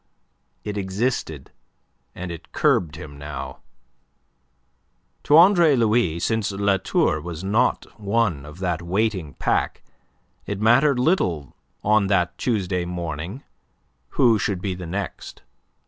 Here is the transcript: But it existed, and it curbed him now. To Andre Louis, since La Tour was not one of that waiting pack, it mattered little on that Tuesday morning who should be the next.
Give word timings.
But 0.63 0.71
it 0.71 0.77
existed, 0.79 1.51
and 2.15 2.31
it 2.31 2.51
curbed 2.51 2.95
him 2.95 3.19
now. 3.19 3.59
To 5.25 5.37
Andre 5.37 5.75
Louis, 5.75 6.17
since 6.19 6.51
La 6.51 6.77
Tour 6.77 7.21
was 7.21 7.43
not 7.43 7.85
one 8.01 8.43
of 8.43 8.57
that 8.57 8.81
waiting 8.81 9.35
pack, 9.35 9.83
it 10.47 10.59
mattered 10.59 10.97
little 10.97 11.55
on 11.83 12.07
that 12.07 12.35
Tuesday 12.39 12.83
morning 12.83 13.43
who 14.17 14.39
should 14.39 14.59
be 14.59 14.73
the 14.73 14.87
next. 14.87 15.43